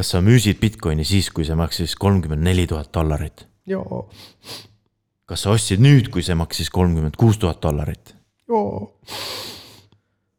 [0.00, 3.44] kas sa müüsid Bitcoini siis, kui see maksis kolmkümmend neli tuhat dollarit?
[3.68, 4.06] joo,
[5.28, 8.14] kas sa ostsid nüüd, kui see maksis kolmkümmend kuus tuhat dollarit?
[8.48, 8.96] joo.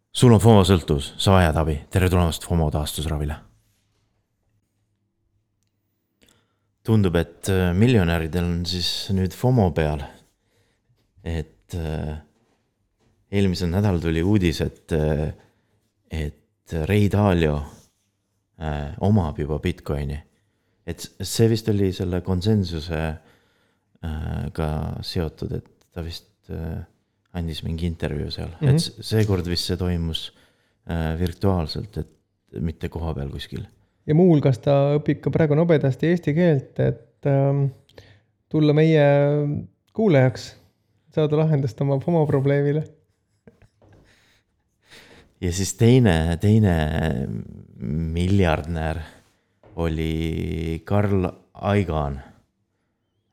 [0.10, 3.38] sul on FOMO sõltuvus, sa vajad abi, tere tulemast FOMO taastusravile.
[6.82, 10.02] tundub, et äh, miljonäridel on siis nüüd FOMO peal.
[11.21, 12.16] et äh,
[13.30, 15.30] eelmisel nädalal tuli uudis, et, äh,
[16.09, 17.59] et Ray Dalio
[18.62, 20.20] äh, omab juba Bitcoini.
[20.88, 24.70] et see vist oli selle konsensuse äh, ka
[25.05, 26.80] seotud, et ta vist äh,
[27.38, 28.73] andis mingi intervjuu seal mm, -hmm.
[28.73, 30.32] et s- seekord vist see toimus
[30.90, 32.09] äh, virtuaalselt, et
[32.59, 33.66] mitte kohapeal kuskil.
[34.08, 37.66] ja muuhulgas ta õpib ka praegu nobedasti eesti keelt, et ähm,
[38.49, 39.04] tulla meie
[39.93, 40.55] kuulajaks,
[41.16, 42.84] saada lahendust oma FOMO probleemile.
[45.41, 46.76] Ja siis teine, teine
[47.82, 48.99] miljardär
[49.82, 52.20] oli Karl Aigan.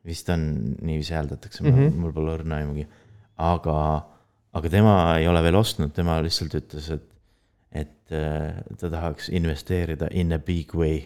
[0.05, 1.75] vist on, niiviisi hääldatakse mm.
[1.75, 1.97] -hmm.
[2.01, 2.87] mul pole õrna aimugi.
[3.37, 4.09] aga,
[4.53, 7.09] aga tema ei ole veel ostnud, tema lihtsalt ütles, et,
[7.73, 11.03] et äh, ta tahaks investeerida in a big way.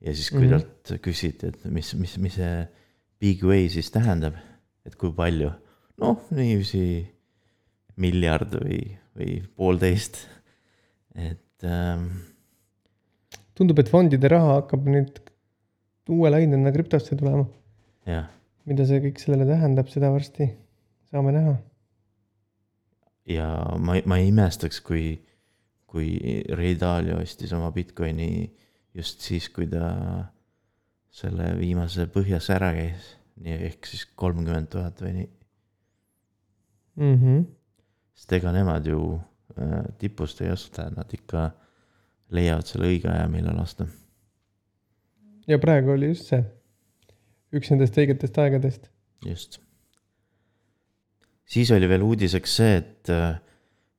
[0.00, 0.50] ja siis, kui Mhm.
[0.50, 2.68] talt küsiti, et mis, mis, mis see
[3.20, 4.34] big way siis tähendab,
[4.86, 5.50] et kui palju,
[5.98, 7.08] noh, niiviisi
[7.96, 10.24] miljard või, või poolteist.
[11.14, 12.08] et ähm,
[13.54, 15.20] tundub, et fondide raha hakkab nüüd
[16.10, 17.46] uue lainena krüptosse tulema.
[18.64, 20.48] mida see kõik sellele tähendab, seda varsti
[21.10, 21.54] saame näha.
[23.30, 23.48] ja
[23.78, 25.16] ma, ma ei imestaks, kui,
[25.86, 28.50] kui Ray Dalio ostis oma Bitcoini
[28.94, 29.90] just siis, kui ta
[31.14, 33.14] selle viimase põhjas ära käis.
[33.44, 35.28] nii ehk siis kolmkümmend tuhat või nii,
[36.96, 37.14] mm.
[37.18, 37.46] -hmm.
[38.14, 39.00] Sest ega nemad ju
[39.58, 41.50] äh, tipust ei osta, nad ikka
[42.34, 43.86] leiavad selle õige aja, millal osta.
[45.48, 46.42] ja praegu oli just see,
[47.54, 48.88] üks nendest õigetest aegadest.
[49.26, 49.60] just.
[51.44, 53.14] siis oli veel uudiseks see, et,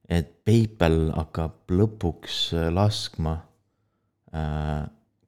[0.09, 3.37] et PayPal hakkab lõpuks laskma
[4.33, 4.85] äh,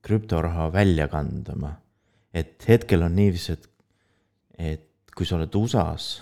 [0.07, 1.75] krüptoraha välja kandma.
[2.33, 3.69] et hetkel on niiviisi, et,
[4.57, 6.21] et kui sa oled USA-s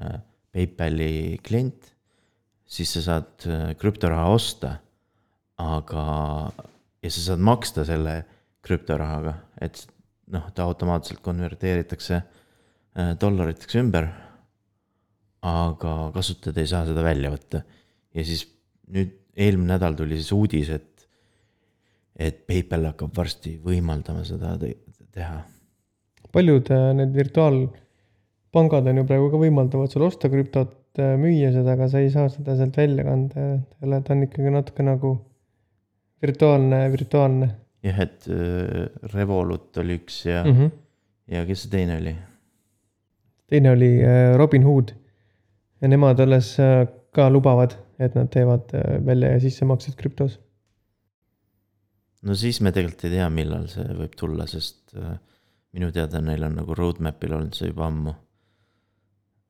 [0.00, 0.22] äh,
[0.54, 1.90] PayPali klient,
[2.64, 4.76] siis sa saad äh, krüptoraha osta,
[5.60, 6.04] aga,
[7.02, 8.20] ja sa saad maksta selle
[8.64, 9.82] krüptorahaga, et
[10.32, 14.08] noh, ta automaatselt konverteeritakse äh, dollariteks ümber.
[15.44, 17.60] aga kasutajad ei saa seda välja võtta.
[18.14, 18.46] ja siis
[18.88, 21.06] nüüd eelmine nädal tuli siis uudis, et,
[22.16, 24.76] et PayPal hakkab varsti võimaldama seda te
[25.14, 25.42] teha.
[26.32, 27.14] paljud äh, need
[28.54, 30.74] virtuaalpangad on ju praegu ka võimaldavad sul osta krüptot,
[31.18, 33.46] müüa seda, aga sa ei saa seda sealt välja kanda,
[33.82, 35.14] jälle ta on ikkagi natuke nagu
[36.22, 37.48] virtuaalne, virtuaalne
[37.84, 40.50] jah, et äh, Revolut oli üks ja mm.
[40.50, 40.70] mm, -hmm.
[41.34, 42.14] ja kes see teine oli?
[43.50, 44.94] teine oli äh, Robinhood
[45.80, 50.38] ja nemad alles äh, ka lubavad, et nad teevad äh, välja ja sissemaksed krüptos.
[52.22, 55.18] no siis me tegelikult ei tea, millal see võib tulla, sest äh,
[55.72, 58.14] minu teada neil on nagu roadmap'il olnud see juba ammu.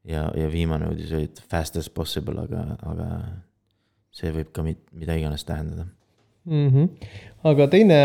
[0.05, 3.09] Ja, ja viimane uudis oli, fast as possible, aga, aga
[4.15, 5.87] see võib ka mit, mida iganes tähendada.
[6.45, 6.69] mm.
[6.69, 7.09] -hmm.
[7.51, 8.01] aga teine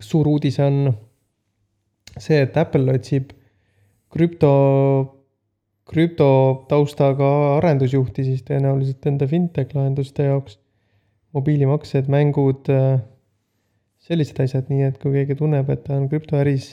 [0.00, 0.92] suur uudis on
[2.18, 3.32] see, et Apple otsib
[4.12, 4.52] krüpto,
[5.88, 7.28] krüptotaustaga
[7.58, 10.58] arendusjuhti siis tõenäoliselt enda fintech lahenduste jaoks.
[11.36, 12.68] mobiilimaksed, mängud,
[14.00, 16.70] sellised asjad, nii et kui keegi tunneb, et ta on krüptoäris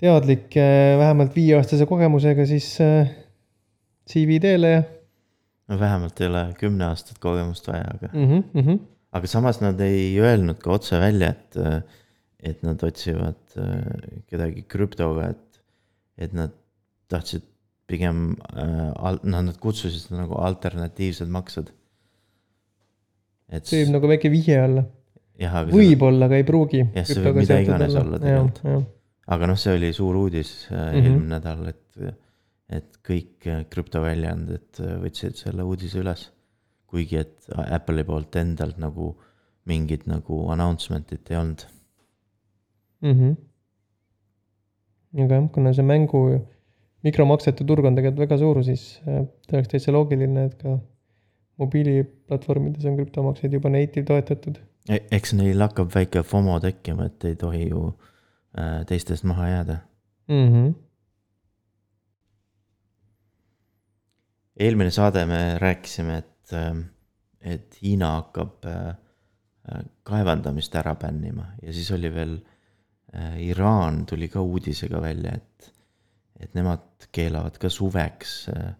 [0.00, 0.54] teadlik
[0.98, 3.10] vähemalt viieaastase kogemusega, siis äh,
[4.08, 4.82] CV teele ja
[5.70, 8.26] no vähemalt ei ole kümne aastat kogemust vaja, aga mm.
[8.26, 8.78] -hmm, mm -hmm.
[9.12, 11.56] aga samas nad ei öelnud ka otse välja, et,
[12.42, 15.60] et nad otsivad äh, kedagi krüptoga, et,
[16.18, 16.54] et nad
[17.08, 17.46] tahtsid
[17.86, 21.70] pigem äh,, noh, nad kutsusid seda nagu alternatiivsed maksed.
[23.50, 24.84] et see võib nagu väike vihje aga
[25.72, 26.82] võib-olla, aga ei pruugi.
[26.94, 28.98] Jah, see võib mida iganes olla tegelikult.
[29.30, 31.04] Aga noh, see oli suur uudis äh, Mhm.
[31.04, 32.14] eelmine nädal, et,
[32.80, 36.30] et kõik äh, krüptoväljaanded äh, võtsid selle uudise üles.
[36.90, 39.12] kuigi, et Apple'i poolt endalt nagu
[39.70, 41.62] mingit nagu announcement'it ei olnud.
[43.06, 43.36] Mhm.
[45.22, 46.24] aga jah, kuna see mängu
[47.06, 50.80] mikromaksete turg on tegelikult väga suur, siis ta oleks täitsa loogiline, et ka
[51.62, 54.58] mobiiliplatvormides on krüptomakseid juba native toetatud.
[54.90, 58.10] E-, eks neil hakkab väike FOMO tekkima, et ei tohi ju äh,
[58.86, 59.76] teistest maha jääda.
[60.28, 60.48] mm.
[60.48, 60.74] -hmm.
[64.60, 66.54] eelmine saade me rääkisime, et,
[67.40, 68.88] et Hiina hakkab äh,
[69.72, 72.36] äh, kaevandamist ära bännima ja siis oli veel
[73.14, 75.72] äh, Iraan tuli ka uudisega välja, et,
[76.40, 78.72] et nemad keelavad ka suveks äh,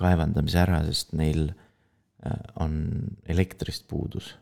[0.00, 2.78] kaevandamise ära, sest neil äh, on
[3.28, 4.36] elektrist puudus.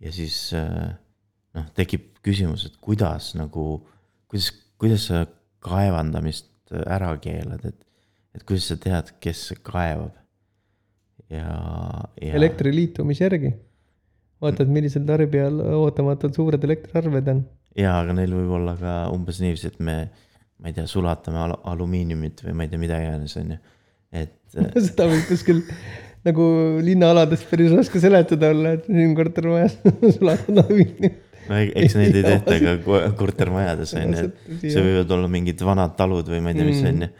[0.00, 0.96] ja siis äh,
[1.56, 3.80] noh, tekib küsimus, et kuidas nagu,
[4.30, 4.50] kuidas,
[4.80, 5.24] kuidas sa
[5.66, 6.50] kaevandamist
[6.84, 7.78] ära keelad, et,
[8.36, 10.14] et kuidas sa tead, kes kaevab
[11.32, 11.46] ja,
[12.20, 12.32] ja.
[12.38, 13.52] elektri liitumisjärgi.
[14.42, 17.44] vaatad, millisel tarbijal ootamatult suured elektriarved on.
[17.78, 19.98] jaa, aga neil võib olla ka umbes niiviisi, et me,
[20.60, 23.62] ma ei tea, sulatame al alumiiniumit või ma ei tea, mida iganes, on ju,
[24.24, 24.58] et
[24.88, 25.62] seda võib kuskil
[26.26, 26.44] nagu
[26.82, 29.78] linnaalades päris raske seletada olla, et siin kortermajas
[30.18, 35.30] sulatad alumiiniumit no eks neid ei tehta ka kortermajades on ju, et see võivad olla
[35.30, 37.12] mingid vanad talud või ma ei tea, mis on ju.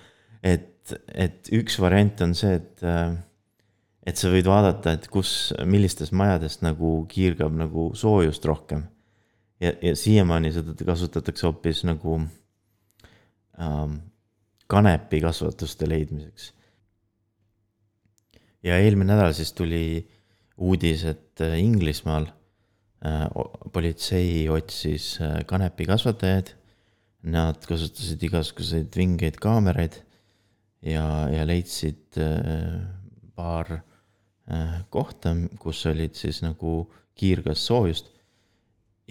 [0.55, 3.15] et, et üks variant on see, et äh,
[4.07, 5.31] et sa võid vaadata, et kus,
[5.67, 8.87] millistest majadest nagu kiirgab nagu soojust rohkem.
[9.61, 12.21] ja, ja siiamaani seda kasutatakse hoopis nagu
[13.59, 13.99] ähm,
[14.71, 16.53] kanepikasvatuste leidmiseks.
[18.63, 20.09] ja eelmine nädal siis tuli
[20.57, 22.35] uudis, et äh, Inglismaal äh,
[23.73, 26.55] politsei otsis äh, kanepikasvatajaid.
[27.27, 29.97] Nad kasutasid igasuguseid vingeid kaameraid
[30.87, 32.79] ja, ja leidsid äh,
[33.35, 33.85] paar äh,
[34.47, 36.85] Äh, kohta, kus olid siis nagu
[37.19, 38.13] kiirgas soojust.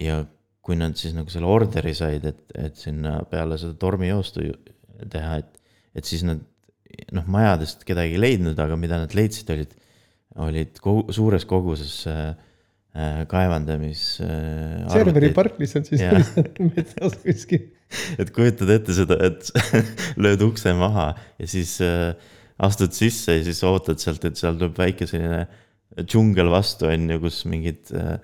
[0.00, 0.22] ja
[0.64, 4.46] kui nad siis nagu selle orderi said, et, et sinna peale seda tormijoostu
[5.12, 5.60] teha, et,
[5.96, 6.40] et siis nad
[7.16, 9.72] noh, majadest kedagi ei leidnud, aga mida nad leidsid, olid,
[10.44, 12.45] olid kogu, suures koguses äh, äh
[13.30, 14.86] kaevandamis äh,.
[14.92, 16.04] serveri park lihtsalt siis
[16.70, 17.66] metsas kuskil.
[18.20, 19.50] et kujutad ette seda, et
[20.22, 22.14] lööd ukse maha ja siis äh,
[22.56, 25.44] astud sisse ja siis ootad sealt, et seal tuleb väike selline
[26.02, 28.16] džungel vastu, on ju, kus mingid äh,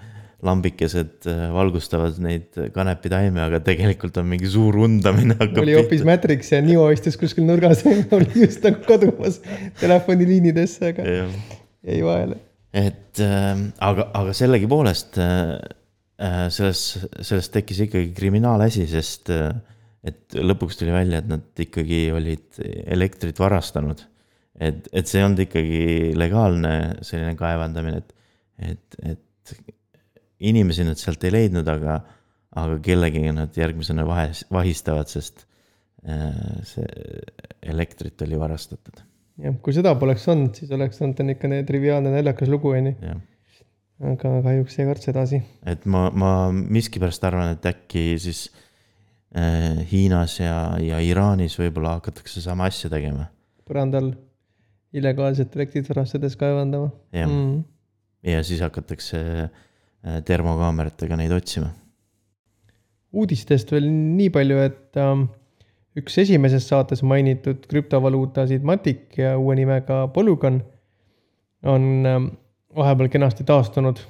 [0.43, 5.61] lambikesed valgustavad neid kanepitaimi, aga tegelikult on mingi suur undamine hakkab.
[5.63, 7.85] oli hoopis Matrix ja Neo istus kuskil nurgas
[8.17, 9.39] oli just nagu kadumas
[9.81, 12.41] telefoniliinidesse, aga jäi vahele.
[12.73, 15.59] Et äh, aga, aga sellegipoolest äh,
[16.23, 19.51] äh, sellest, sellest tekkis ikkagi kriminaalasi, sest äh,
[20.03, 22.59] et lõpuks tuli välja, et nad ikkagi olid
[22.91, 24.03] elektrit varastanud
[24.63, 25.85] et, et see ei olnud ikkagi
[26.19, 26.73] legaalne
[27.05, 28.13] selline kaevandamine, et,
[28.73, 29.65] et, et
[30.51, 32.01] inimesi nad sealt ei leidnud, aga,
[32.59, 35.47] aga kellegagi nad järgmisena vahe, vahistavad, sest
[36.07, 36.37] äh,
[36.69, 36.87] see
[37.73, 39.05] elektrit oli varastatud.
[39.43, 43.21] Jah, kui seda poleks olnud, siis oleks olnud ikka triviaalne naljakas lugu, on ju.
[44.13, 45.43] aga kahjuks ei kord sedasi.
[45.69, 48.47] et ma, ma miskipärast arvan, et äkki siis
[49.37, 53.29] äh, Hiinas ja, ja Iraanis võib-olla hakatakse sama asja tegema.
[53.69, 54.15] põranda all
[54.93, 56.91] illegaalselt elektrit varastades kaevandama.
[57.15, 57.63] jah mm.,
[58.33, 61.73] ja siis hakatakse äh, termokaameratega neid otsima.
[63.13, 65.29] uudistest veel nii palju, et ähm,
[65.99, 70.63] üks esimeses saates mainitud krüptovaluutasid Matic ja uue nimega Polygon
[71.69, 72.29] on ähm,
[72.77, 74.01] vahepeal kenasti taastunud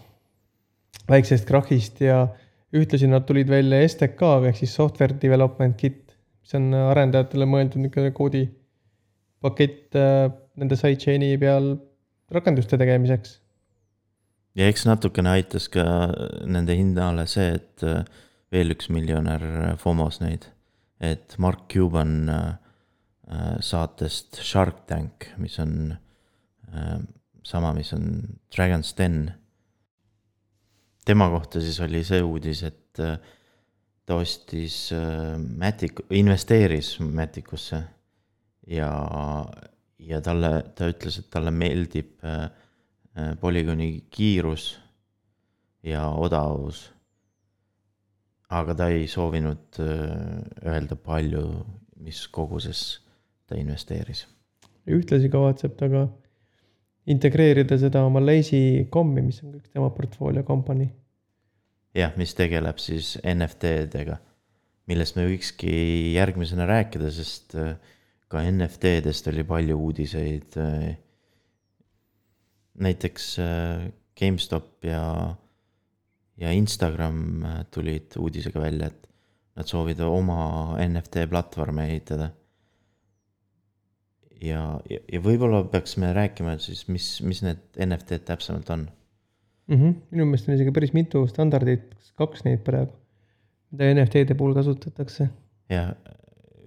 [1.11, 2.26] väiksest krahhist ja
[2.73, 8.14] ühtlasi nad tulid välja STK-ga ehk siis software development kit, mis on arendajatele mõeldud niisugune
[8.17, 11.75] koodipakett äh, nende sidechain'i peal
[12.32, 13.40] rakenduste tegemiseks.
[14.55, 15.84] ja eks natukene aitas ka
[16.46, 18.05] nende hinnale see, et äh,
[18.53, 20.52] veel üks miljonär FOMO-s neid,
[21.03, 25.94] et Mark Cuban äh, saatest Shark Tank, mis on
[26.73, 26.99] äh,
[27.43, 29.32] sama, mis on Dragon's Den.
[31.05, 34.93] tema kohta siis oli see uudis, et ta ostis
[35.59, 37.81] Matic, investeeris Maticusse
[38.71, 38.93] ja
[40.09, 42.47] ja talle, ta ütles, et talle meeldib äh,
[43.17, 44.75] äh, polügooni kiirus
[45.87, 46.87] ja odavus.
[48.53, 51.44] Aga ta ei soovinud äh, öelda palju,
[52.03, 53.01] mis koguses
[53.49, 54.27] ta investeeris.
[54.89, 56.06] ühtlasi kavatseb ta ka
[57.13, 60.91] integreerida seda oma Lazy kommi, mis on üks tema portfoolio kompanii.
[61.97, 64.19] jah, mis tegeleb siis NFT-dega,
[64.91, 65.73] millest me võikski
[66.17, 67.77] järgmisena rääkida, sest äh,
[68.32, 70.59] ka NFT-dest oli palju uudiseid.
[70.61, 70.93] Äh,
[72.82, 73.35] näiteks
[74.17, 75.03] GameStop ja,
[76.43, 79.08] ja Instagram äh, tulid uudisega välja, et
[79.56, 80.39] nad soovivad oma
[80.81, 82.31] NFT platvormi ehitada.
[84.43, 88.89] ja, ja, ja võib-olla peaksime rääkima siis, mis, mis need NFT-d täpsemalt on
[89.69, 89.77] mm.
[89.77, 89.94] -hmm.
[90.11, 92.93] minu meelest on isegi päris mitu standardit, kaks neid praegu,
[93.70, 95.29] mida NFT-de puhul kasutatakse.
[95.70, 95.94] jah,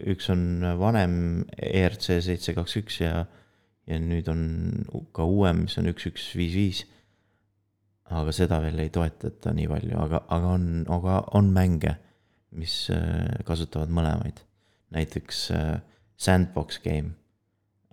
[0.07, 3.25] üks on vanem ERC seitse kaks üks ja,
[3.87, 4.41] ja nüüd on
[5.15, 6.83] ka uuem, mis on üks, üks, viis, viis.
[8.13, 11.95] Aga seda veel ei toetata nii palju, aga, aga on, aga on mänge,
[12.55, 14.41] mis äh, kasutavad mõlemaid.
[14.95, 15.79] näiteks äh,
[16.15, 17.15] Sandbox game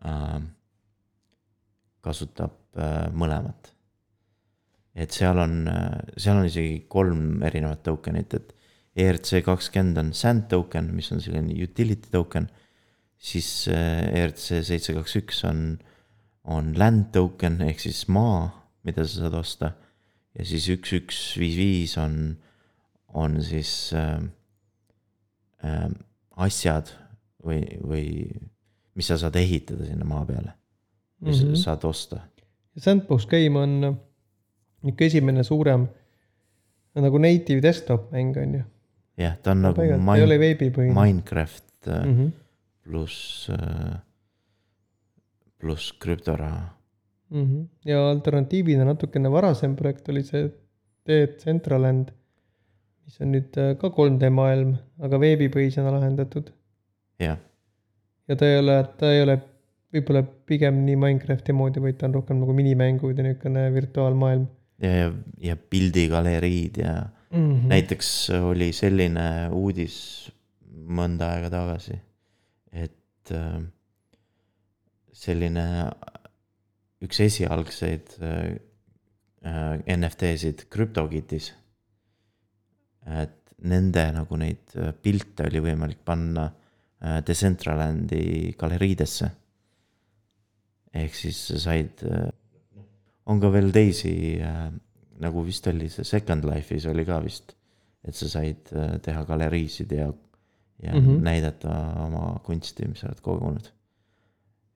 [0.04, 0.40] äh,
[2.02, 2.58] kasutab
[3.12, 3.68] mõlemat.
[4.96, 5.66] et seal on
[6.16, 8.54] seal on isegi kolm erinevat token'it, et
[8.96, 12.48] ERC kakskümmend on sand token, mis on selline utility token.
[13.18, 15.78] siis ERC seitse kaks üks on,
[16.44, 18.48] on land token ehk siis maa,
[18.84, 19.72] mida sa saad osta
[20.38, 22.36] ja siis üks, üks, viis, viis on,
[23.14, 24.22] on siis äh,
[25.64, 25.88] äh,
[26.40, 26.92] asjad
[27.44, 28.06] või, või
[28.96, 30.52] mis sa saad ehitada sinna maa peale.
[31.22, 31.56] mis mm -hmm.
[31.56, 32.20] saad osta.
[32.76, 33.96] Sandbox game on
[34.84, 35.86] ikka esimene suurem
[36.94, 38.62] nagu native desktop mäng on ju.
[39.16, 40.94] jah, ta on nagu veebipõhine.
[40.94, 42.30] Minecraft mm -hmm.
[42.82, 43.98] pluss, äh,
[45.58, 46.81] pluss krüptoraha
[47.32, 47.68] -hmm.
[47.84, 50.50] ja alternatiivina natukene varasem projekt oli see
[51.08, 52.12] Decentraland,
[53.04, 56.52] mis on nüüd äh, ka 3D maailm, aga veebipõhisena lahendatud.
[57.18, 57.38] jah.
[58.28, 59.38] ja ta ei ole, ta ei ole
[59.92, 64.46] võib-olla pigem nii Minecrafti moodi, vaid ta on rohkem nagu minimängud ja niisugune virtuaalmaailm.
[64.82, 65.10] ja, ja,
[65.50, 66.94] ja pildigaleriid ja
[67.30, 67.68] mm -hmm.
[67.74, 69.96] näiteks oli selline uudis
[70.88, 71.98] mõnda aega tagasi,
[72.72, 73.62] et äh,
[75.12, 75.66] selline
[77.02, 78.54] üks esialgseid äh,
[79.96, 81.52] NFT-sid CryptoKitties.
[83.02, 89.30] et nende nagu neid äh, pilte oli võimalik panna äh, Decentralandi galeriidesse.
[90.92, 92.02] ehk siis sa said
[93.26, 94.12] on ka veel teisi
[95.22, 97.54] nagu vist oli see Second Life'is oli ka vist,
[98.04, 98.68] et sa said
[99.02, 100.10] teha galeriisid ja,
[100.82, 101.22] ja mm -hmm.
[101.22, 101.72] näidata
[102.04, 103.72] oma kunsti, mis sa oled kogunud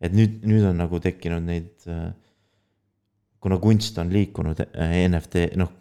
[0.01, 2.11] et nüüd, nüüd on nagu tekkinud neid, äh,
[3.43, 5.73] kuna kunst on liikunud äh, NFT, noh,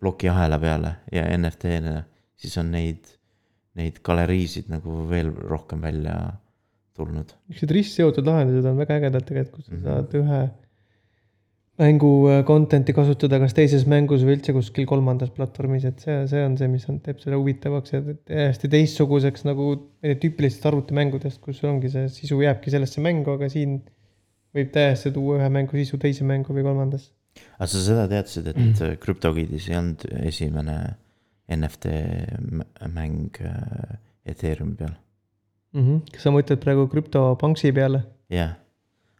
[0.00, 2.02] plokiahela peale ja NFT-na,
[2.36, 3.08] siis on neid,
[3.78, 6.16] neid galeriisid nagu veel rohkem välja
[6.96, 7.32] tulnud.
[7.48, 9.88] niisugused ristseotud lahendused on väga ägedad tegelikult, kus sa mm -hmm.
[9.88, 10.65] saad ühe
[11.80, 16.44] mängu äh, content'i kasutada kas teises mängus või üldse kuskil kolmandas platvormis, et see, see
[16.46, 19.68] on see, mis on, teeb selle huvitavaks ja täiesti teistsuguseks nagu
[20.00, 23.78] tüüpilistest arvutimängudest, kus ongi see sisu jääbki sellesse mängu, aga siin
[24.56, 27.12] võib täiesti tuua ühe mängu sisu teise mängu või kolmandasse.
[27.58, 29.00] aga sa seda teadsid, et mm.
[29.02, 30.76] CryptoKitties ei olnud esimene
[31.52, 31.92] NFT
[32.94, 34.94] mäng äh, Ethereumi peal
[35.76, 35.82] mm?
[35.82, 36.00] -hmm.
[36.14, 38.00] kas sa mõtled praegu CryptoPunksi peale?
[38.32, 38.56] jah yeah.,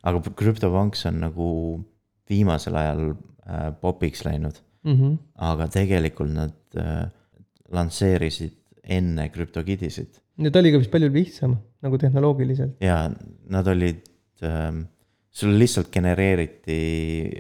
[0.07, 1.51] aga CryptoPunks on nagu
[2.29, 4.93] viimasel ajal äh, popiks läinud mm.
[4.93, 5.17] -hmm.
[5.35, 7.07] aga tegelikult nad äh,
[7.73, 10.21] lansseerisid enne CryptoKittisit.
[10.39, 12.77] ja ta oli ka vist palju lihtsam nagu tehnoloogiliselt.
[12.81, 13.11] ja
[13.49, 14.03] nad olid
[14.43, 14.85] äh,,
[15.31, 16.81] sul lihtsalt genereeriti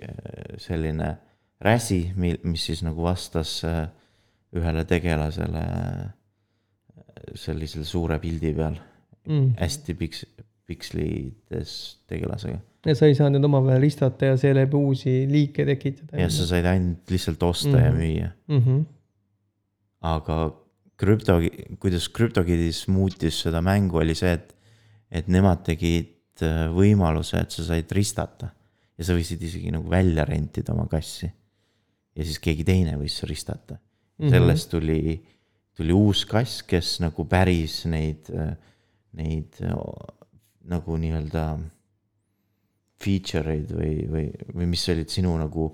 [0.02, 1.16] äh, selline
[1.60, 3.86] räsi, mis siis nagu vastas äh,
[4.56, 6.10] ühele tegelasele äh,
[7.34, 8.76] sellisel suure pildi peal
[9.26, 9.54] mm..
[9.60, 10.26] hästi piks-,
[10.66, 11.72] pikslides
[12.08, 16.20] tegelasega ja sa ei saa need omavahel ristata ja seeläbi uusi liike tekitada.
[16.20, 17.84] jah, sa said ainult lihtsalt osta mm -hmm.
[17.84, 17.98] ja mhm.
[18.00, 18.62] müüa mm.
[18.62, 18.84] -hmm.
[20.00, 20.66] aga
[20.96, 21.40] krüpto,
[21.78, 24.54] kuidas CryptoKitties muutis seda mängu, oli see, et,
[25.10, 28.52] et nemad tegid äh, võimaluse, et sa said ristata.
[28.96, 31.28] ja sa võisid isegi nagu välja rentida oma kassi.
[32.16, 34.26] ja siis keegi teine võis ristata mm.
[34.26, 34.30] -hmm.
[34.30, 35.26] sellest tuli,
[35.76, 38.56] tuli uus kass, kes nagu päris neid, äh,
[39.12, 39.74] neid äh,
[40.64, 41.58] nagu nii-öelda
[43.02, 45.68] feature eid või, või, või mis olid sinu nagu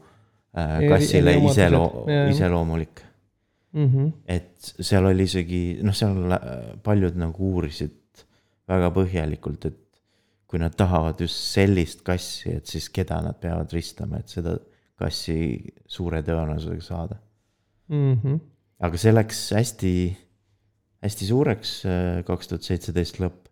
[0.57, 3.03] äh, kassile iseloo-, iseloomulik
[3.73, 3.87] mm.
[3.87, 4.13] -hmm.
[4.27, 6.37] et seal oli isegi, noh, seal
[6.83, 8.25] paljud nagu uurisid
[8.69, 9.79] väga põhjalikult, et
[10.47, 14.57] kui nad tahavad just sellist kassi, et siis keda nad peavad ristama, et seda
[15.01, 15.37] kassi
[15.89, 17.17] suure tõenäosusega saada
[17.89, 18.19] mm.
[18.23, 18.41] -hmm.
[18.87, 19.95] aga see läks hästi,
[21.03, 23.49] hästi suureks äh, kaks tuhat seitseteist lõpp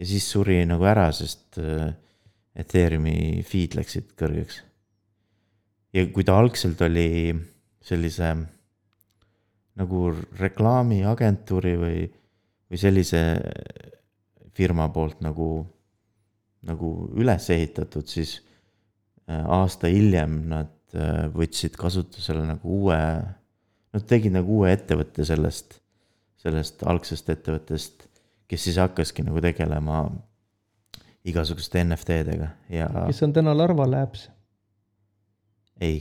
[0.00, 1.92] ja siis suri nagu ära, sest äh,
[2.60, 4.62] Ethereumi feed läksid kõrgeks.
[5.92, 7.34] ja kui ta algselt oli
[7.82, 8.34] sellise
[9.80, 10.00] nagu
[10.38, 12.00] reklaamiagentuuri või,
[12.70, 13.22] või sellise
[14.56, 15.48] firma poolt nagu,
[16.66, 18.38] nagu üles ehitatud, siis
[19.30, 23.00] äh, aasta hiljem nad äh, võtsid kasutusele nagu uue,
[23.94, 25.78] nad tegid nagu uue ettevõtte sellest,
[26.40, 28.06] sellest algsest ettevõttest,
[28.50, 30.04] kes siis hakkaski nagu tegelema
[31.28, 32.88] igasuguste NFT-dega ja.
[33.06, 34.28] kes on täna Larva Labs?
[35.80, 36.00] ei.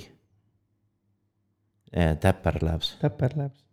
[2.21, 2.93] Tapper Labs.
[3.01, 3.63] Tapper Labs.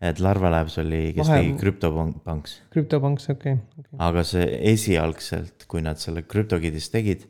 [0.00, 1.42] et Larva Labs oli, kes Vahe...
[1.42, 2.56] tegi CryptoPunks.
[2.72, 3.98] CryptoPunks, okei okay, okay..
[4.06, 7.26] aga see esialgselt, kui nad selle CryptoKitties tegid,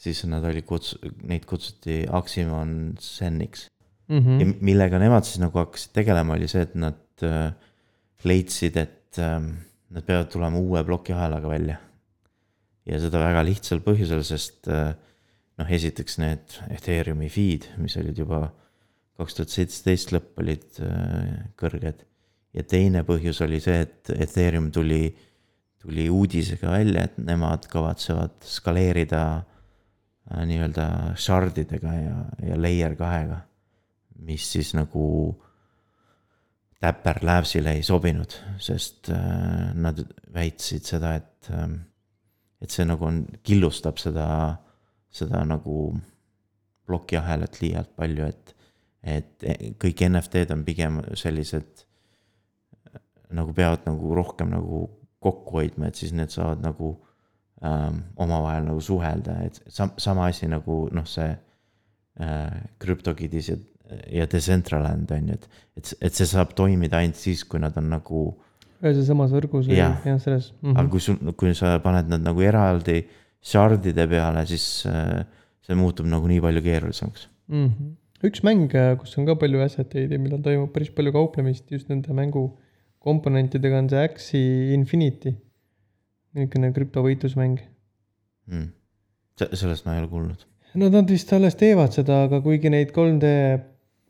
[0.00, 3.68] siis nad oli kuts-, neid kutsuti Aximon Zeniks.
[4.08, 4.16] mm.
[4.16, 4.44] ja -hmm.
[4.44, 7.52] m- millega nemad siis nagu hakkasid tegelema, oli see, et nad äh,
[8.24, 9.40] leidsid, et äh,
[9.90, 11.76] nad peavad tulema uue plokiahelaga välja.
[12.88, 14.92] Ja seda väga lihtsal põhjusel, sest äh,
[15.60, 18.46] noh, esiteks need Ethereumi feed, mis olid juba
[19.18, 22.04] kaks tuhat seitseteist lõpp olid äh, kõrged.
[22.54, 25.08] ja teine põhjus oli see, et Ethereum tuli,
[25.82, 30.86] tuli uudisega välja, et nemad kavatsevad skaleerida äh, nii-öelda
[31.16, 33.42] shardidega ja, ja layer kahega
[34.24, 35.06] mis siis nagu
[36.82, 39.08] Dapper Labsile ei sobinud, sest
[39.80, 40.00] nad
[40.34, 41.68] väitsid seda, et äh,
[42.64, 44.26] et see nagu on, killustab seda,
[45.12, 45.92] seda nagu
[46.88, 48.54] plokiahelat liialt palju, et
[49.04, 49.44] et
[49.76, 51.82] kõik NFT-d on pigem sellised
[53.36, 54.86] nagu peavad nagu rohkem nagu
[55.24, 56.94] kokku hoidma, et siis need saavad nagu
[57.64, 61.30] ähm, omavahel nagu suhelda, et sam-, sama asi nagu noh, see
[62.20, 63.58] äh, CryptoKitties ja,
[64.20, 67.90] ja Decentraland on ju, et, et, et see saab toimida ainult siis, kui nad on
[67.96, 68.26] nagu
[68.84, 69.98] ühes ja samas võrgus või Jah.
[70.06, 70.72] jah, selles mm.
[70.74, 70.90] aga -hmm.
[70.92, 73.02] kui sul, kui sa paned nad nagu eraldi
[73.44, 75.24] shard'ide peale, siis äh,
[75.64, 77.28] see muutub nagu nii palju keerulisemaks.
[77.52, 77.94] Mm -hmm.
[78.28, 81.88] üks mäng, kus on ka palju asset eid ja millal toimub päris palju kauplemist just
[81.88, 82.46] nende mängu
[82.98, 85.34] komponentidega, on see Axie Infinity.
[86.34, 87.60] niisugune krüptovõitlusmäng.
[88.50, 88.72] Mm.
[89.38, 90.40] sellest ma ei ole kuulnud.
[90.74, 93.30] no nad vist alles teevad seda, aga kuigi neid 3D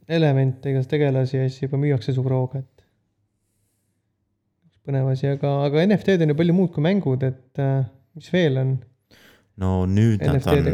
[0.09, 2.74] elemente, igast tegelasi ja asju juba müüakse suure hooga, et.
[4.85, 7.87] Põnev asi, aga, aga NFT-d on ju palju muud kui mängud, et äh,
[8.19, 8.77] mis veel on
[9.63, 10.71] no nüüd nad on,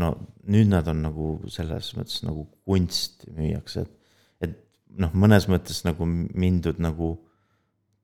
[0.00, 0.12] no
[0.50, 3.96] nüüd nad on nagu selles mõttes nagu kunst müüakse, et,
[4.48, 4.56] et
[5.02, 7.14] noh, mõnes mõttes nagu mindud nagu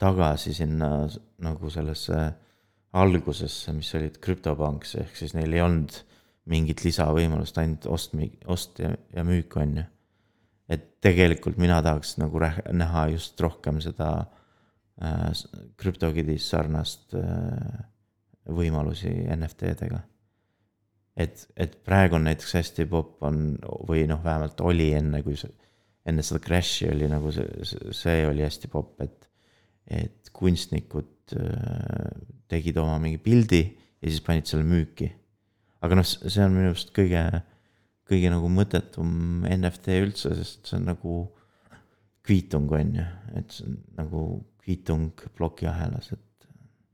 [0.01, 1.07] tagasi sinna
[1.43, 2.21] nagu sellesse
[2.97, 5.97] algusesse, mis olid krüptopanks, ehk siis neil ei olnud
[6.53, 8.15] mingit lisavõimalust, ainult ost,
[8.47, 9.85] ost ja, ja müük on ju.
[10.69, 14.27] et tegelikult mina tahaks nagu näha just rohkem seda
[15.03, 15.47] äh, s-
[15.81, 17.81] CryptoKitties sarnast äh,
[18.47, 20.03] võimalusi NFT-dega
[21.17, 23.57] et, et praegu on näiteks hästi popp on
[23.89, 25.53] või noh, vähemalt oli enne, kui see,
[26.07, 27.47] enne seda crash'i oli nagu see,
[27.97, 29.29] see oli hästi popp, et,
[29.89, 32.11] et kunstnikud äh,
[32.53, 35.09] tegid oma mingi pildi ja siis panid selle müüki.
[35.87, 37.23] aga noh, see on minu arust kõige,
[38.07, 41.17] kõige nagu mõttetum NFT üldse, sest see on nagu
[42.27, 43.07] kviitung on ju,
[43.39, 44.23] et see on nagu
[44.67, 46.47] kviitung plokiahelas, et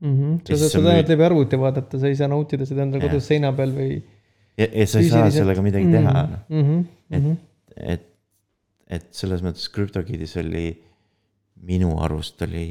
[0.05, 0.13] mm.
[0.15, 0.33] -hmm.
[0.45, 3.27] Sa saad sa seda ainult läbi arvuti vaadata, sa ei saa nautida seda endal kodus
[3.27, 4.01] seina peal või.
[4.57, 6.39] ja, ja sa ei saa sellega midagi teha, noh.
[6.49, 6.63] mm.
[6.63, 6.85] -hmm.
[7.11, 8.09] Et- et,
[8.87, 10.67] et selles mõttes CryptoKitties oli
[11.63, 12.67] minu arust oli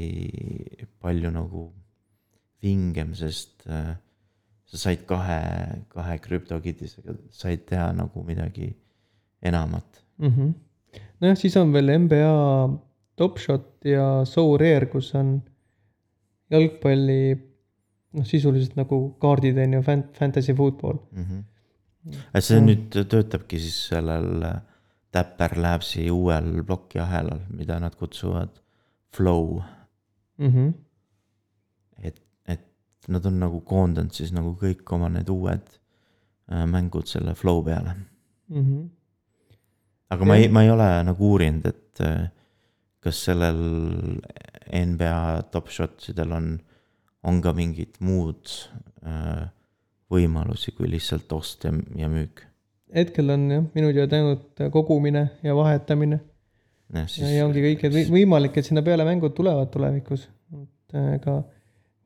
[1.03, 1.67] palju nagu
[2.63, 3.95] vingem, sest äh,
[4.71, 5.39] sa said kahe,
[5.91, 8.73] kahe CryptoKittisega said teha nagu midagi
[9.41, 10.03] enamat.
[10.17, 10.29] mm.
[10.29, 10.53] -hmm.
[11.19, 12.31] nojah, siis on veel NBA
[13.15, 15.35] Top Shot ja So Rare, kus on
[16.53, 17.33] jalgpalli
[18.13, 19.81] noh, sisuliselt nagu kaardid on ju,
[20.17, 20.97] fantasy football.
[21.11, 21.43] Mm -hmm.
[22.33, 24.61] et see nüüd töötabki siis sellel äh,
[25.13, 28.49] Dapper Labsi uuel plokiahelal, mida nad kutsuvad
[29.15, 29.61] Flow,
[30.37, 30.49] mm.
[30.49, 30.73] -hmm.
[31.97, 32.65] et, et
[33.07, 35.67] nad on nagu koondanud siis nagu kõik oma need uued
[36.51, 37.95] äh, mängud selle Flow peale.
[38.47, 38.89] Mm -hmm.
[40.09, 42.29] aga ma ei, ma ei ole nagu uurinud, et äh,
[43.03, 43.59] kas sellel
[44.73, 45.17] NBA
[45.53, 46.47] top shot sidel on,
[47.27, 48.49] on ka mingid muud
[49.05, 49.45] äh,
[50.13, 52.43] võimalusi kui lihtsalt ost ja, ja müük.
[52.93, 56.19] hetkel on jah, minu teada ainult kogumine ja vahetamine
[56.93, 60.27] ja, siis ja ongi kõik, et või- võimalik, et sinna peale mängud tulevad tulevikus.
[60.53, 61.39] et äh, ega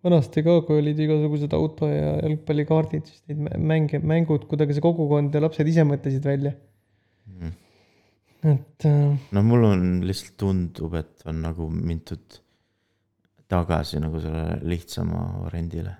[0.07, 4.83] vanasti ka, kui olid igasugused auto ja jalgpallikaardid, siis neid mä- mänge, mängud kuidagi see
[4.85, 6.53] kogukond ja lapsed ise mõtlesid välja,
[7.27, 7.51] mm.
[8.51, 12.39] Et äh, no mul on lihtsalt tundub, et on nagu mindud
[13.47, 15.95] tagasi nagu selle lihtsama variandile.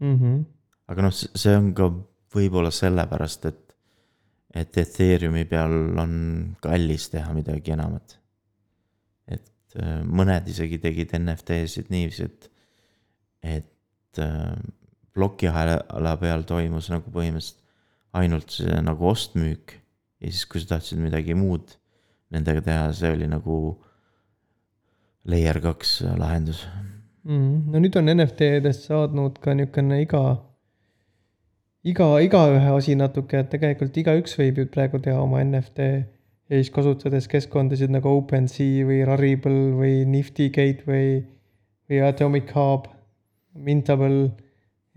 [0.00, 0.18] mm.
[0.18, 0.44] -hmm.
[0.88, 1.90] aga noh, see on ka
[2.36, 3.76] võib-olla sellepärast, et,
[4.54, 8.18] et Ethereumi peal on kallis teha midagi enamat.
[9.28, 12.50] et äh, mõned isegi tegid NFT-sid niiviisi, et,
[13.42, 14.56] et äh,
[15.16, 17.64] plokiahela peal toimus nagu põhimõtteliselt
[18.16, 19.74] ainult see nagu ost-müük
[20.20, 21.76] ja siis, kui sa tahtsid midagi muud
[22.34, 23.58] nendega teha, see oli nagu
[25.28, 26.64] layer kaks lahendus
[27.26, 27.70] mm,.
[27.72, 30.22] no nüüd on NFT-dest saanud ka niisugune iga,
[31.86, 35.88] iga, igaühe asi natuke, et tegelikult igaüks võib ju praegu teha oma NFT
[36.46, 41.20] ja siis kasutades keskkondasid nagu OpenSea või Rarible või Nifty Gateway
[41.90, 42.88] või Atomic Hub,
[43.54, 44.30] Mintable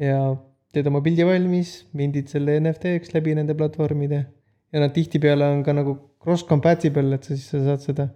[0.02, 0.36] ja
[0.74, 4.26] teed oma pildi valmis, mindid selle NFT-ks läbi nende platvormide
[4.74, 8.10] ja nad tihtipeale on ka nagu cross compatible, et sa siis sa saad seda.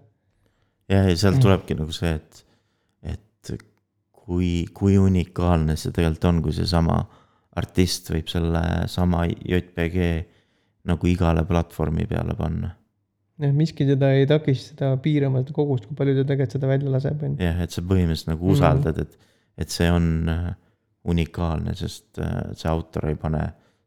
[0.89, 1.41] ja, ja sealt Mm.
[1.41, 2.43] tulebki nagu see, et,
[3.15, 3.53] et
[4.11, 7.01] kui, kui unikaalne see tegelikult on, kui seesama
[7.55, 10.07] artist võib selle sama JPG
[10.89, 12.73] nagu igale platvormi peale panna.
[13.39, 17.23] jah, miski teda ei takista piirama seda kogust, kui palju ta tegelikult seda välja laseb,
[17.23, 17.43] on ju.
[17.45, 18.53] jah, et sa põhimõtteliselt nagu Mhm.
[18.57, 19.17] usaldad, et,
[19.57, 20.53] et see on äh,
[21.05, 23.41] unikaalne, sest äh, see autor ei pane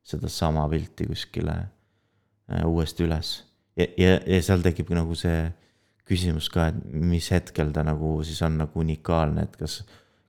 [0.06, 1.54] sedasama pilti kuskile
[2.66, 3.44] uuesti üles.
[3.76, 5.52] ja, ja, ja seal tekib nagu see
[6.06, 9.80] küsimus ka, et mis hetkel ta nagu siis on nagu unikaalne, et kas,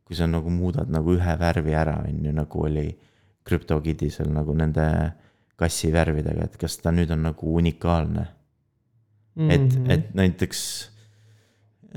[0.08, 2.88] kui sa nagu muudad nagu ühe värvi ära, on ju, nagu oli
[3.48, 4.88] CryptoKittisel nagu nende
[5.58, 8.26] kassi värvidega, et kas ta nüüd on nagu unikaalne
[9.38, 9.92] et, Mhm.
[9.92, 10.62] et näiteks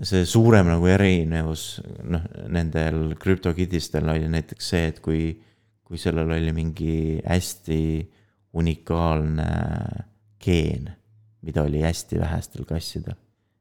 [0.03, 5.41] see suurem nagu erinevus noh, nendel krüptokidistel oli näiteks see, et kui,
[5.85, 7.81] kui sellel oli mingi hästi
[8.61, 9.49] unikaalne
[10.41, 10.91] geen,
[11.47, 13.19] mida oli hästi vähestel kassidel.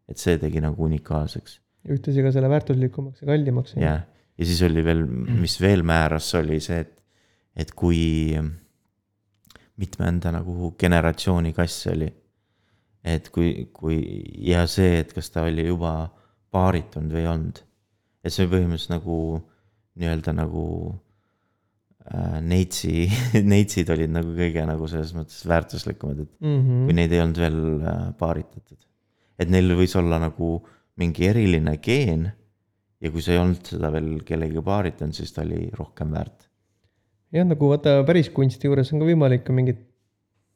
[0.09, 3.75] et see tegi nagu unikaalseks ühtlasi ka selle väärtuslikumaks ja kallimaks.
[3.79, 3.95] ja,
[4.37, 5.05] ja siis oli veel,
[5.39, 6.95] mis veel määras, oli see, et,
[7.55, 8.35] et kui
[9.79, 12.09] mitmenda nagu generatsiooni kass oli.
[13.03, 13.99] et kui, kui
[14.43, 15.93] ja see, et kas ta oli juba
[16.51, 17.61] paaritunud või ei olnud.
[18.23, 19.19] et see põhimõtteliselt nagu
[19.99, 20.65] nii-öelda nagu
[22.41, 23.07] neitsi,
[23.53, 26.91] neitsid olid nagu kõige nagu selles mõttes väärtuslikumad, et kui mm.
[26.97, 28.79] neid ei olnud veel äh, paaritatud.
[29.39, 30.57] et neil võis olla nagu
[30.99, 32.27] mingi eriline geen
[32.99, 36.49] ja kui sa ei olnud seda veel kellegagi paaritanud, siis ta oli rohkem väärt.
[37.35, 39.79] jah, nagu vaata päris kunsti juures on ka võimalik ka mingit,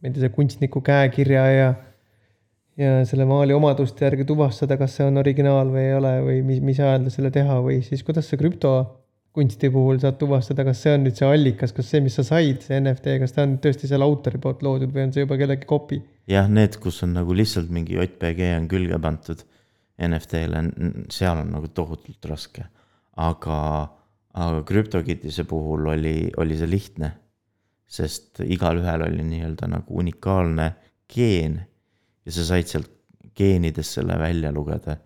[0.02, 1.74] ma ei tea, see kunstniku käekirja ja
[2.74, 6.62] ja selle maali omaduste järgi tuvastada, kas see on originaal või ei ole või mis,
[6.66, 8.40] mis ajal selle teha või siis kuidas sa
[9.34, 12.62] krüptokunsti puhul saad tuvastada, kas see on nüüd see allikas, kas see, mis sa said,
[12.62, 15.66] see NFT, kas ta on tõesti selle autori poolt loodud või on see juba kellegi
[15.66, 16.02] kopi?
[16.30, 19.42] jah, need, kus on nagu lihtsalt mingi JPG on külge pandud
[20.06, 20.62] NFT-le,
[21.10, 22.66] seal on nagu tohutult raske.
[23.18, 23.58] aga,
[24.34, 27.12] aga CryptoKittise puhul oli, oli see lihtne.
[27.88, 30.74] sest igalühel oli nii-öelda nagu unikaalne
[31.10, 31.58] geen
[32.26, 32.90] ja sa said sealt
[33.36, 34.98] geenidest selle välja lugeda,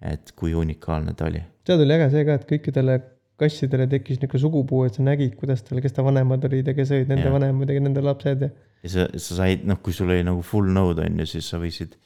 [0.00, 1.42] et kui unikaalne ta oli.
[1.66, 2.98] seal oli äge see ka, et kõikidele
[3.44, 6.92] kassidele tekkis niisugune sugupuu, et sa nägid, kuidas tal, kes ta vanemad olid ja kes
[6.96, 7.36] olid nende Jah.
[7.36, 8.54] vanemad ja nende lapsed ja
[8.84, 11.60] ja sa, sa said, noh, kui sul oli nagu full node on ju, siis sa
[11.62, 11.96] võisid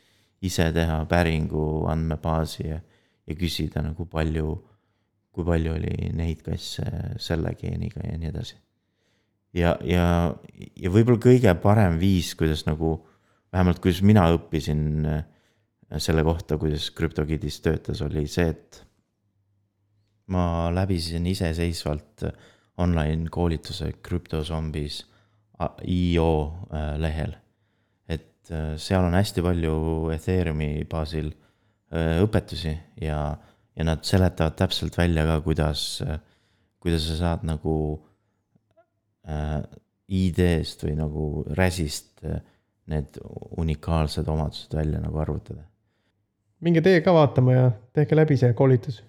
[0.46, 2.79] ise teha päringu andmebaasi ja,
[3.27, 4.55] ja küsida nagu palju,
[5.35, 6.87] kui palju oli neid kasse
[7.22, 8.59] selle geeniga ja nii edasi.
[9.59, 10.05] ja, ja,
[10.79, 13.01] ja võib-olla kõige parem viis, kuidas nagu,
[13.53, 15.24] vähemalt kuidas mina õppisin äh,
[15.98, 18.85] selle kohta, kuidas CryptoKittis töötas, oli see, et
[20.29, 22.25] ma läbisin iseseisvalt
[22.79, 25.03] online koolituse CryptoZombies
[25.88, 26.31] IO
[26.71, 27.35] äh, lehel.
[28.09, 29.75] et äh, seal on hästi palju
[30.14, 33.37] Ethereumi baasil äh, õpetusi ja,
[33.77, 36.03] ja nad seletavad täpselt välja ka, kuidas,
[36.79, 37.75] kuidas sa saad nagu
[39.29, 39.62] äh,
[40.09, 41.25] ID-st või nagu
[41.57, 42.41] RAS-ist äh,
[42.88, 43.19] need
[43.61, 45.67] unikaalsed omadused välja nagu arvutada.
[46.61, 49.03] minge teie ka vaatama ja tehke läbi see koolitus.